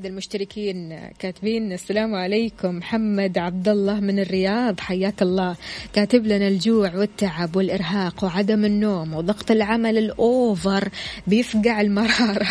[0.04, 5.56] أحد المشتركين كاتبين السلام عليكم محمد عبد الله من الرياض حياك الله.
[5.94, 10.90] كاتب لنا الجوع والتعب والإرهاق وعدم النوم وضغط العمل الأوفر
[11.28, 12.48] بيفقع المرارة.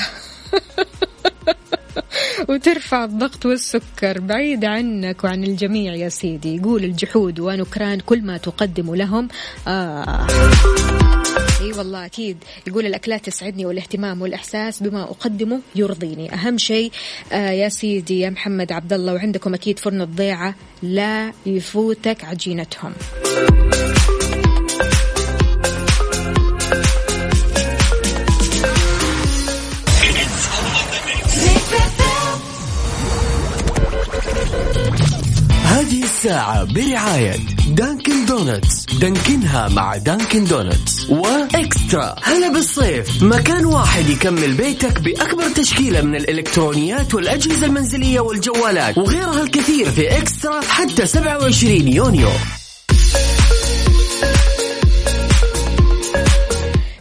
[2.49, 4.21] وترفع الضغط والسكر.
[4.21, 6.57] بعيد عنك وعن الجميع يا سيدي.
[6.57, 9.29] يقول الجحود ونكران كل ما تقدم لهم.
[9.69, 10.27] آه.
[11.63, 16.35] إي والله أكيد يقول الأكلات تسعدني والاهتمام والإحساس بما أقدمه يرضيني.
[16.35, 16.93] أهم شيء
[17.33, 22.93] آه يا سيدي يا محمد عبد الله وعندكم أكيد فرن الضيعة لا يفوتك عجينتهم.
[36.23, 37.37] الساعة برعاية
[37.69, 38.87] Dunkin' Donuts.
[39.01, 41.11] دانكنها مع Dunkin' Donuts.
[41.11, 42.15] و eXtra.
[42.23, 43.23] هلا بالصيف.
[43.23, 48.99] مكان واحد يكمل بيتك بأكبر تشكيلة من الإلكترونيات والأجهزة المنزلية والجوالات.
[48.99, 52.29] وغيرها الكثير في eXtra حتى 27 يونيو.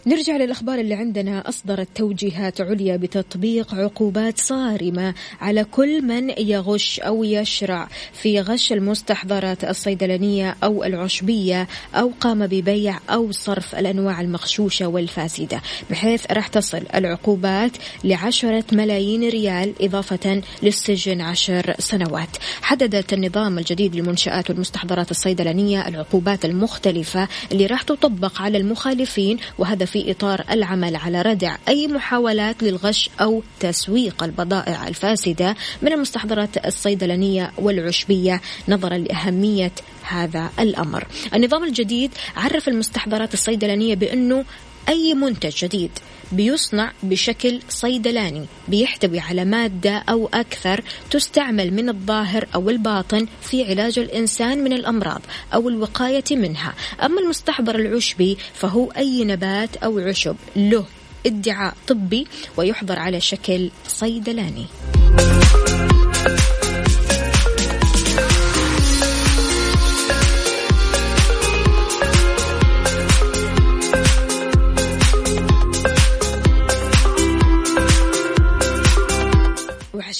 [0.06, 1.48] نرجع للأخبار اللي عندنا.
[1.48, 9.64] أصدرت توجيهات عليا بتطبيق عقوبات صارمة على كل من يغش أو يشرع في غش المستحضرات
[9.64, 17.72] الصيدلانية أو العشبية أو قام ببيع أو صرف الأنواع المغشوشة والفاسدة بحيث راح تصل العقوبات
[18.04, 22.36] لعشرة ملايين ريال إضافة للسجن عشر سنوات.
[22.62, 30.10] حددت النظام الجديد للمنشآت والمستحضرات الصيدلانية العقوبات المختلفة اللي راح تطبق على المخالفين وهذا في
[30.10, 38.40] إطار العمل على ردع أي محاولات للغش أو تسويق البضائع الفاسدة من المستحضرات الصيدلانية والعشبية
[38.68, 41.06] نظرا لأهمية هذا الأمر.
[41.34, 44.44] النظام الجديد عرف المستحضرات الصيدلانية بأنه
[44.88, 45.90] أي منتج جديد
[46.32, 53.98] بيصنع بشكل صيدلاني بيحتوي على مادة أو أكثر تستعمل من الظاهر أو الباطن في علاج
[53.98, 55.20] الإنسان من الأمراض
[55.54, 56.74] أو الوقاية منها.
[57.02, 60.84] أما المستحضر العشبي فهو أي نبات أو عشب له
[61.26, 64.66] ادعاء طبي ويحضر على شكل صيدلاني.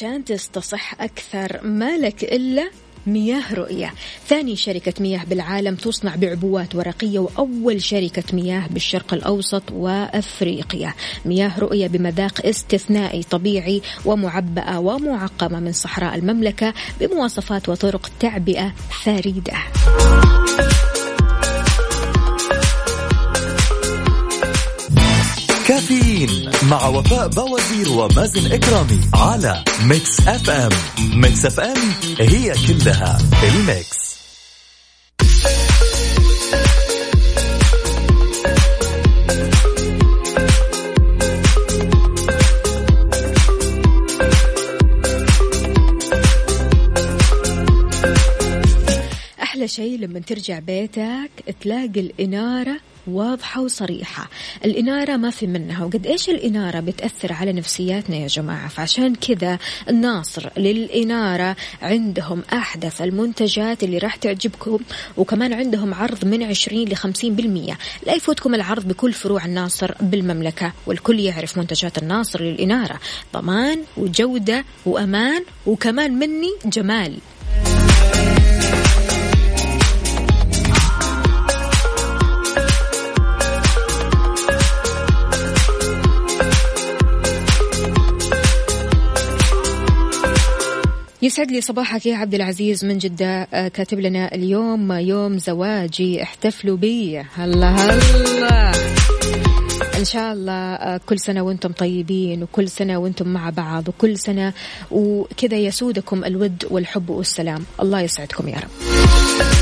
[0.03, 2.71] عشان تستصح أكثر ما لك إلا
[3.07, 3.95] مياه رؤية.
[4.27, 10.95] ثاني شركة مياه بالعالم تصنع بعبوات ورقية وأول شركة مياه بالشرق الأوسط وأفريقيا.
[11.25, 18.73] مياه رؤية بمذاق استثنائي طبيعي ومعبأة ومعقمة من صحراء المملكة بمواصفات وطرق تعبئة
[19.05, 19.55] فريدة.
[25.73, 30.71] كافيين مع وفاء بوازير ومازن إكرامي على Mix FM.
[31.15, 31.77] Mix FM
[32.21, 34.13] هي كلها ال Mix.
[49.43, 54.29] أحلى شيء لما ترجع بيتك تلاقي الإنارة واضحة وصريحة.
[54.65, 60.49] الإنارة ما في منها وقد إيش الإنارة بتأثر على نفسياتنا يا جماعة؟ فعشان كذا الناصر
[60.57, 64.79] للإنارة عندهم أحدث المنتجات اللي راح تعجبكم
[65.17, 67.77] وكمان عندهم عرض من 20 ل 50%
[68.07, 73.01] لا يفوتكم العرض بكل فروع الناصر بالمملكة والكل يعرف منتجات الناصر للإنارة.
[73.35, 77.19] ضمان وجودة وأمان وكمان مني جمال.
[91.23, 96.77] يسعد لي صباحك يا عبد العزيز من جدة آه، كاتب لنا اليوم يوم زواجي احتفلوا
[96.77, 97.19] بي.
[97.35, 98.73] هلا هلا.
[99.99, 104.53] إن شاء الله آه، كل سنة وأنتم طيبين وكل سنة وأنتم مع بعض وكل سنة
[104.91, 107.65] وكذا يسودكم الود والحب والسلام.
[107.83, 109.62] الله يسعدكم يا رب.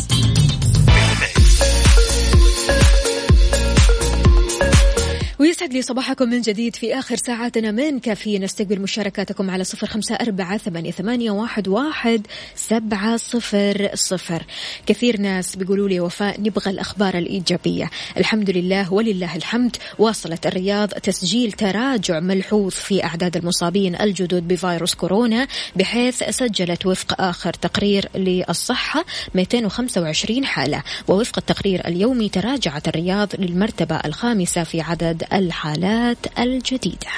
[5.61, 8.43] ويسعد لي صباحكم من جديد في آخر ساعاتنا من كافيين.
[8.43, 14.45] نستقبل مشاركاتكم على صفر خمسة أربعة ثمانية, واحد سبعة صفر صفر.
[14.85, 17.89] كثير ناس بيقولوا لي وفاء نبغى الأخبار الإيجابية.
[18.17, 19.77] الحمد لله ولله الحمد.
[19.99, 27.53] واصلت الرياض تسجيل تراجع ملحوظ في أعداد المصابين الجدد بفيروس كورونا بحيث سجلت وفق آخر
[27.53, 29.05] تقرير للصحة
[29.35, 30.83] 225 حالة.
[31.07, 37.11] ووفق التقرير اليومي تراجعت الرياض للمرتبة الخامسة في عدد الحالات الجديدة.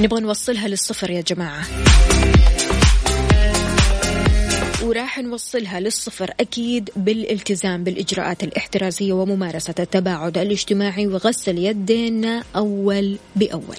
[0.00, 1.64] نبغى نوصلها للصفر يا جماعة.
[4.82, 13.78] وراح نوصلها للصفر أكيد بالالتزام بالإجراءات الاحترازية وممارسة التباعد الاجتماعي وغسل يدينا أول بأول.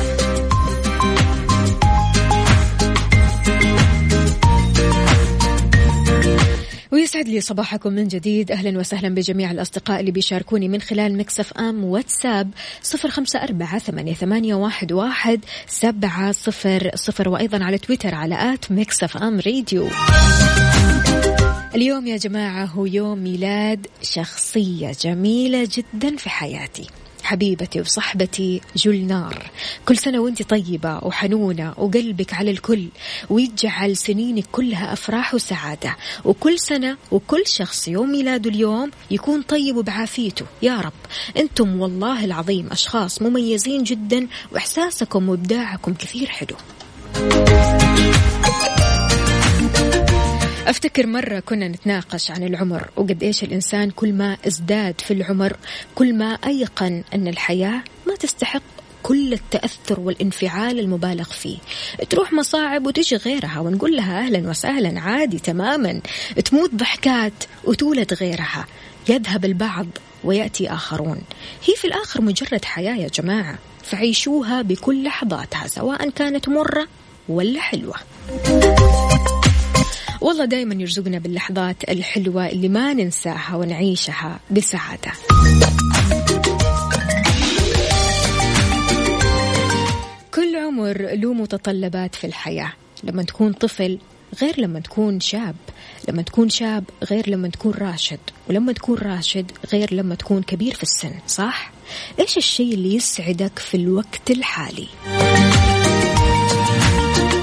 [6.91, 8.51] ويسعد لي صباحكم من جديد.
[8.51, 13.79] أهلا وسهلا بجميع الأصدقاء اللي بيشاركوني من خلال Mix FM واتساب صفر خمسة أربعة
[14.13, 19.87] ثمانية, واحد, واحد سبعة صفر صفر وأيضا على تويتر على at Mix FM Radio.
[21.75, 26.87] اليوم يا جماعة هو يوم ميلاد شخصية جميلة جدا في حياتي.
[27.23, 29.51] حبيبتي وصحبتي جولنار.
[29.85, 32.87] كل سنة وانت طيبة وحنونة وقلبك على الكل
[33.29, 35.95] ويجعل سنينك كلها أفراح وسعادة.
[36.25, 40.45] وكل سنة وكل شخص يوم ميلاده اليوم يكون طيب وبعافيته.
[40.61, 40.93] يا رب.
[41.37, 46.55] أنتم والله العظيم أشخاص مميزين جدا وإحساسكم وإبداعكم كثير حلو.
[50.67, 55.57] أفتكر مرة كنا نتناقش عن العمر وقد إيش الإنسان كل ما ازداد في العمر
[55.95, 58.61] كل ما أيقن أن الحياة ما تستحق
[59.03, 61.57] كل التأثر والانفعال المبالغ فيه.
[62.09, 66.01] تروح مصاعب وتجي غيرها ونقول لها أهلا وسهلا عادي تماما.
[66.45, 67.33] تموت ضحكات
[67.63, 68.65] وتولد غيرها.
[69.09, 69.87] يذهب البعض
[70.23, 71.21] ويأتي آخرون.
[71.65, 73.59] هي في الآخر مجرد حياة يا جماعة.
[73.83, 76.87] فعيشوها بكل لحظاتها سواء كانت مرة
[77.29, 77.95] ولا حلوة.
[80.21, 85.11] والله دايما يرزقنا باللحظات الحلوة اللي ما ننساها ونعيشها بسعادة
[90.33, 93.99] كل عمر له متطلبات في الحياة لما تكون طفل
[94.41, 95.55] غير لما تكون شاب
[96.09, 98.19] لما تكون شاب غير لما تكون راشد
[98.49, 101.71] ولما تكون راشد غير لما تكون كبير في السن صح؟
[102.19, 104.87] إيش الشيء اللي يسعدك في الوقت الحالي؟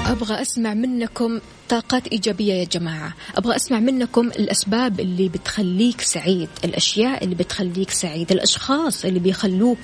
[0.09, 1.39] أبغى أسمع منكم
[1.69, 3.13] طاقات إيجابية يا جماعة.
[3.35, 9.77] أبغى أسمع منكم الأسباب اللي بتخليك سعيد الأشياء اللي بتخليك سعيد الأشخاص اللي بيخلوك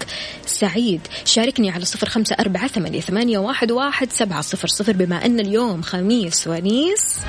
[0.46, 1.02] سعيد.
[1.26, 5.82] شاركني على صفر خمسة أربعة ثمانية, ثمانية واحد, واحد سبعة صفر صفر بما أن اليوم
[5.82, 7.20] خميس ونيس.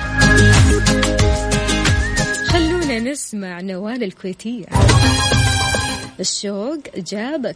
[2.47, 4.65] خلونا نسمع نوال الكويتية.
[6.19, 7.55] الشوق جابك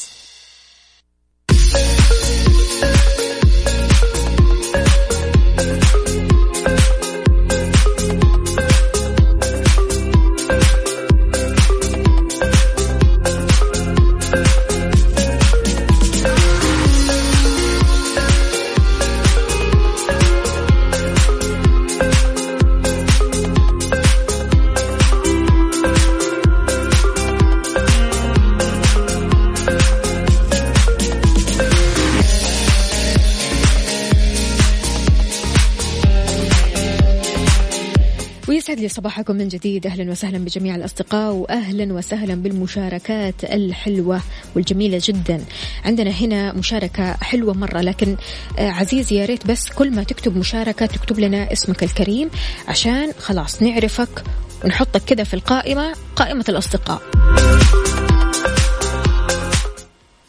[38.81, 39.87] لي صباحكم من جديد.
[39.87, 44.21] أهلا وسهلا بجميع الأصدقاء واهلا وسهلا بالمشاركات الحلوة
[44.55, 45.45] والجميلة جدا.
[45.85, 48.17] عندنا هنا مشاركة حلوة مرة لكن
[48.59, 52.29] آه، عزيزي يا ريت بس كل ما تكتب مشاركة تكتب لنا اسمك الكريم
[52.67, 54.23] عشان خلاص نعرفك
[54.65, 57.01] ونحطك كده في القائمة قائمة الأصدقاء.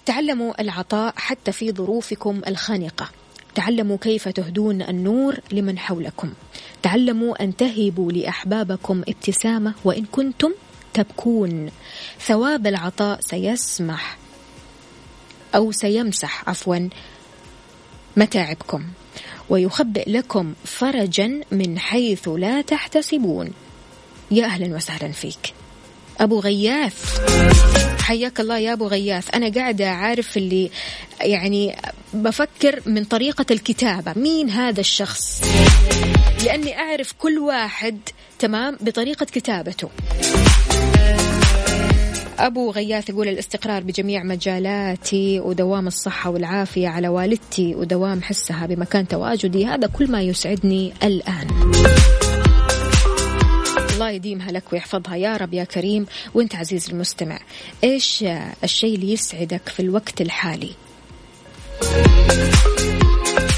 [0.07, 3.09] تعلموا العطاء حتى في ظروفكم الخانقة.
[3.55, 6.33] تعلموا كيف تهدون النور لمن حولكم.
[6.83, 10.53] تعلموا أن تهبوا لأحبابكم ابتسامة وإن كنتم
[10.95, 11.71] تبكون.
[12.21, 14.19] ثواب العطاء سيسمح
[15.55, 16.89] أو سيمسح عفوا
[18.17, 18.85] متاعبكم.
[19.49, 23.51] ويخبئ لكم فرجا من حيث لا تحتسبون.
[24.31, 25.55] يا أهلا وسهلا فيك.
[26.23, 27.20] أبو غياث.
[28.01, 29.35] حياك الله يا أبو غياث.
[29.35, 30.70] أنا قاعدة عارف اللي
[31.20, 31.77] يعني
[32.14, 34.12] بفكر من طريقة الكتابة.
[34.16, 35.43] مين هذا الشخص؟
[36.45, 37.99] لأني أعرف كل واحد
[38.39, 39.89] تمام بطريقة كتابته.
[42.39, 49.66] أبو غياث يقول الاستقرار بجميع مجالاتي ودوام الصحة والعافية على والدتي ودوام حسها بمكان تواجدي.
[49.66, 51.73] هذا كل ما يسعدني الآن.
[54.13, 55.17] يديمها لك ويحفظها.
[55.17, 56.07] يا رب يا كريم.
[56.35, 57.41] وانت عزيز المستمع
[57.85, 58.25] إيش
[58.65, 60.71] الشيء اللي يسعدك في الوقت الحالي؟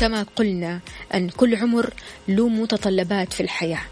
[0.00, 0.80] كما قلنا
[1.14, 1.90] أن كل عمر
[2.28, 3.82] له متطلبات في الحياة.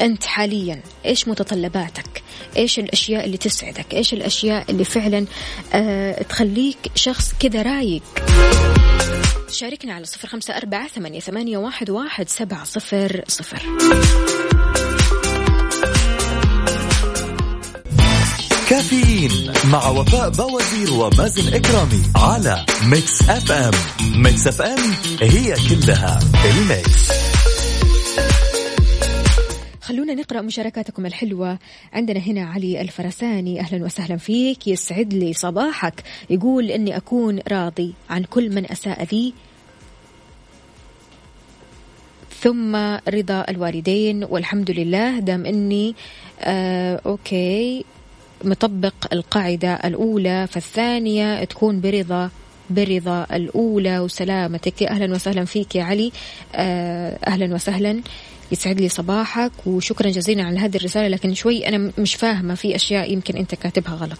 [0.00, 2.22] أنت حاليا إيش متطلباتك؟
[2.56, 5.26] إيش الأشياء اللي تسعدك؟ إيش الأشياء اللي فعلا
[5.74, 8.02] آه تخليك شخص كذا رايق؟
[9.50, 13.62] شاركنا على صفر خمسة أربعة ثمانية, ثمانية واحد, واحد سبعة صفر صفر.
[18.68, 23.70] كافيين مع وفاء بوازير ومازن إكرامي على Mix FM.
[24.22, 24.78] Mix FM
[25.20, 27.08] هي كلها ال Mix.
[29.80, 31.58] خلونا نقرأ مشاركاتكم الحلوة.
[31.92, 34.66] عندنا هنا علي الفرساني أهلا وسهلا فيك.
[34.66, 36.02] يسعد لي صباحك.
[36.30, 39.32] يقول إني أكون راضي عن كل من أساء لي
[42.40, 42.76] ثم
[43.08, 44.24] رضا الوالدين.
[44.24, 45.94] والحمد لله دام إني
[46.40, 47.84] آه أوكي.
[48.44, 52.30] مطبق القاعدة الأولى فالثانية تكون برضا
[52.70, 53.98] برضا الأولى.
[53.98, 54.82] وسلامتك.
[54.82, 56.12] أهلا وسهلا فيك يا علي.
[56.54, 58.00] آه، أهلا وسهلا.
[58.52, 59.52] يسعد لي صباحك.
[59.66, 63.94] وشكرا جزيلا على هذه الرسالة لكن شوي أنا مش فاهمة في أشياء يمكن أنت كاتبها
[63.94, 64.18] غلط.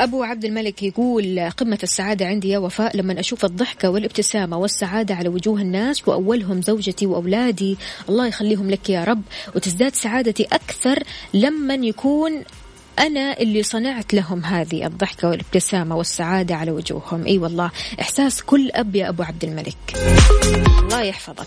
[0.00, 5.28] أبو عبد الملك يقول قمة السعادة عندي يا وفاء لما أشوف الضحكة والابتسامة والسعادة على
[5.28, 7.78] وجوه الناس وأولهم زوجتي وأولادي
[8.08, 9.22] الله يخليهم لك يا رب.
[9.56, 11.02] وتزداد سعادتي أكثر
[11.34, 12.42] لما يكون
[12.98, 17.26] أنا اللي صنعت لهم هذه الضحكة والابتسامة والسعادة على وجوههم.
[17.26, 17.70] أي والله
[18.00, 19.76] إحساس كل أب يا أبو عبد الملك.
[20.82, 21.46] الله يحفظك.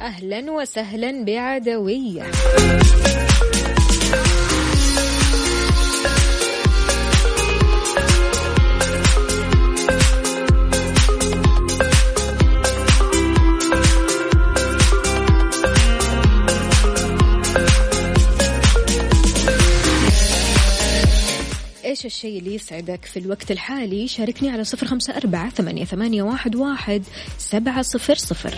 [0.00, 2.22] أهلا وسهلا بعدوية.
[21.88, 27.02] الشيء اللي يسعدك في الوقت الحالي؟ شاركني على صفر خمسة أربعة ثمانية, ثمانية واحد, واحد
[27.38, 28.54] سبعة صفر صفر.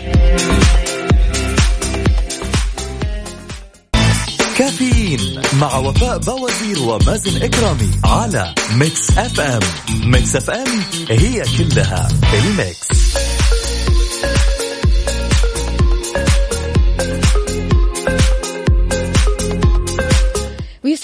[4.57, 9.59] كافيين مع وفاء بوازير ومازن إكرامي على Mix FM.
[10.03, 12.87] Mix FM هي كلها ال Mix.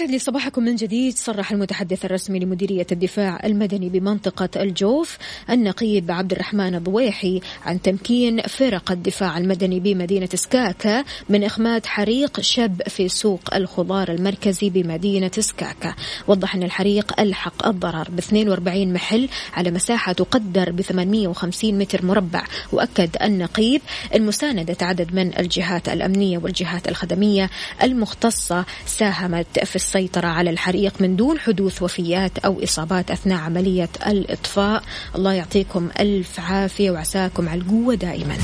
[0.08, 1.18] ويسعد لي صباحكم من جديد.
[1.18, 5.18] صرح المتحدث الرسمي لمديرية الدفاع المدني بمنطقة الجوف
[5.50, 12.82] النقيب عبد الرحمن الضويحي عن تمكين فرق الدفاع المدني بمدينة سكاكا من إخماد حريق شب
[12.88, 15.96] في سوق الخضار المركزي بمدينة سكاكا.
[16.28, 22.44] وضح أن الحريق ألحق الضرر ب 42 محل على مساحة تقدر ب 850 متر مربع.
[22.72, 23.82] وأكد النقيب
[24.16, 27.50] أن مساندة عدد من الجهات الأمنية والجهات الخدمية
[27.84, 34.84] المختصة ساهمت في السيطرة على الحريق من دون حدوث وفيات أو إصابات أثناء عملية الإطفاء.
[35.16, 38.38] الله يعطيكم ألف عافية وعساكم على القوة دائما.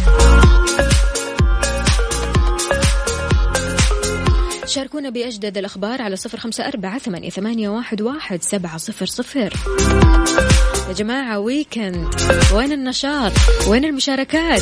[4.66, 7.00] شاركونا بأجدد الأخبار على صفر خمسة أربعة
[7.30, 7.70] ثمانية,
[8.02, 9.54] واحد سبعة صفر صفر.
[10.88, 12.08] يا جماعة ويكند
[12.54, 13.32] وين النشاط؟
[13.68, 14.62] وين المشاركات؟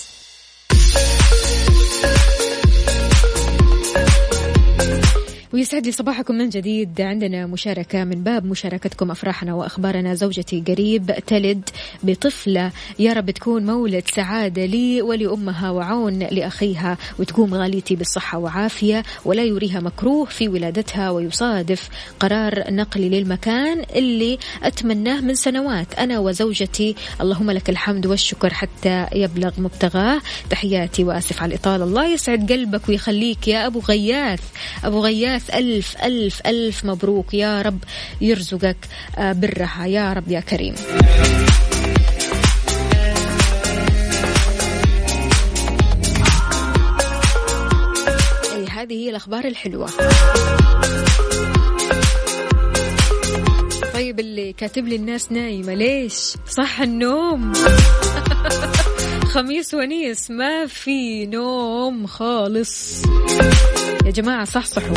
[5.53, 7.01] ويسعد لي صباحكم من جديد.
[7.01, 10.15] عندنا مشاركة من باب مشاركتكم أفراحنا وأخبارنا.
[10.15, 11.69] زوجتي قريب تلد
[12.03, 12.71] بطفلة.
[12.99, 19.79] يا رب تكون مولد سعادة لي ولأمها وعون لأخيها وتقوم غاليتي بالصحة وعافية ولا يريها
[19.79, 21.89] مكروه في ولادتها ويصادف
[22.19, 25.93] قرار نقلي للمكان اللي أتمناه من سنوات.
[25.93, 30.21] أنا وزوجتي اللهم لك الحمد والشكر حتى يبلغ مبتغاه.
[30.49, 31.83] تحياتي وآسف على الإطالة.
[31.83, 34.41] الله يسعد قلبك ويخليك يا أبو غياث.
[34.83, 37.33] أبو غياث ألف ألف ألف مبروك.
[37.33, 37.83] يا رب
[38.21, 38.77] يرزقك
[39.17, 39.85] آه، برها.
[39.85, 40.75] يا رب يا كريم.
[48.81, 49.89] هذه هي الأخبار الحلوة.
[53.93, 57.53] طيب اللي كاتب لي الناس نايمة ليش؟ صح النوم.
[59.33, 63.01] خميس ونيس ما في نوم خالص.
[64.05, 64.95] يا جماعة صحصحوا.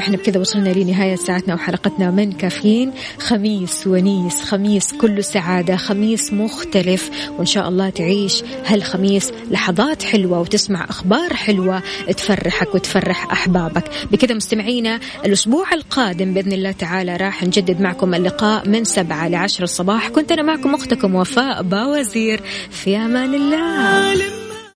[0.00, 2.92] إحنا بكذا وصلنا لنهاية ساعتنا وحلقتنا من كافيين.
[3.18, 7.10] خميس ونيس خميس كله سعادة خميس مختلف.
[7.38, 11.82] وإن شاء الله تعيش هالخميس لحظات حلوة وتسمع أخبار حلوة
[12.16, 13.84] تفرحك وتفرح أحبابك.
[14.12, 20.08] بكذا مستمعينا الأسبوع القادم بإذن الله تعالى راح نجدد معكم اللقاء من سبعة لعشر الصباح.
[20.08, 22.40] كنت أنا معكم أختكم وفاء باوزير.
[22.70, 24.49] في أمان الله.